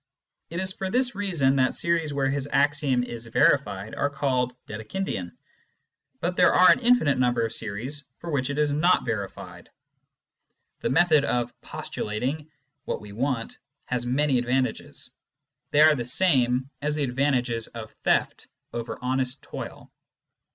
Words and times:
It 0.49 0.59
is 0.59 0.73
for 0.73 0.89
this 0.89 1.13
reason 1.13 1.57
that 1.57 1.75
series 1.75 2.11
where 2.11 2.31
his 2.31 2.49
axiom 2.51 3.03
is 3.03 3.27
verified 3.27 3.93
are 3.93 4.09
called" 4.09 4.55
Dedekindian." 4.67 5.31
But 6.19 6.35
there 6.35 6.55
are 6.55 6.71
an 6.71 6.79
infinite 6.79 7.19
number 7.19 7.45
of 7.45 7.53
series 7.53 8.05
for 8.17 8.31
which 8.31 8.49
it 8.49 8.57
is 8.57 8.73
not 8.73 9.05
verified. 9.05 9.69
The 10.79 10.89
method 10.89 11.23
of 11.23 11.53
"postulating" 11.61 12.49
what 12.85 12.99
we 12.99 13.11
want 13.11 13.59
has 13.85 14.03
many 14.03 14.41
advan 14.41 14.63
tages; 14.65 15.11
they 15.69 15.81
are 15.81 15.93
the 15.93 16.03
same 16.03 16.71
as 16.81 16.95
the 16.95 17.03
advantages 17.03 17.67
of 17.67 17.91
theft 17.91 18.47
over 18.73 18.97
honest 19.03 19.43
toil. 19.43 19.91